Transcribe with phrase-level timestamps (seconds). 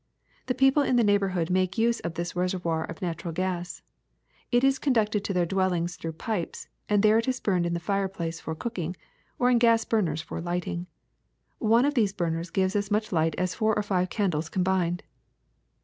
[0.47, 3.83] The people in the neighborhood make use of this reservoir of natural gas:
[4.51, 7.79] it is conducted to their dwellings through pipes, and there it is burned in the
[7.79, 8.95] fireplace for cooking
[9.37, 10.87] or in gas burners for lighting.
[11.59, 15.01] One of these burners gives as much light as four or five candles com bined.''